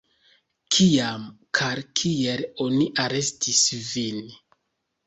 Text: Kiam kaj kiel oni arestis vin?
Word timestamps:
Kiam 0.75 1.27
kaj 1.59 1.75
kiel 2.01 2.45
oni 2.67 2.89
arestis 3.07 3.65
vin? 3.93 4.29